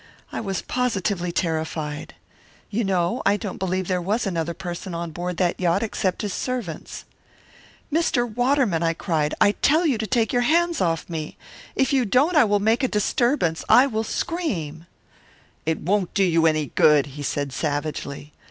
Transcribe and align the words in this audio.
I 0.31 0.41
was 0.41 0.63
positively 0.63 1.31
terrified. 1.31 2.15
You 2.71 2.83
know, 2.83 3.21
I 3.23 3.37
don't 3.37 3.59
believe 3.59 3.87
there 3.87 4.01
was 4.01 4.25
another 4.25 4.55
person 4.55 4.95
on 4.95 5.11
board 5.11 5.37
that 5.37 5.59
yacht 5.59 5.83
except 5.83 6.23
his 6.23 6.33
servants. 6.33 7.05
"'Mr. 7.93 8.25
Waterman,' 8.35 8.81
I 8.81 8.93
cried, 8.95 9.35
'I 9.39 9.51
tell 9.61 9.85
you 9.85 9.99
to 9.99 10.07
take 10.07 10.33
your 10.33 10.41
hands 10.41 10.81
off 10.81 11.07
me. 11.07 11.37
If 11.75 11.93
you 11.93 12.05
don't, 12.05 12.35
I 12.35 12.45
will 12.45 12.59
make 12.59 12.81
a 12.81 12.87
disturbance. 12.87 13.63
I 13.69 13.85
will 13.85 14.03
scream.' 14.03 14.87
"'It 15.67 15.79
won't 15.81 16.15
do 16.15 16.23
you 16.23 16.47
any 16.47 16.71
good,' 16.73 17.05
he 17.13 17.21
said 17.21 17.53
savagely. 17.53 18.33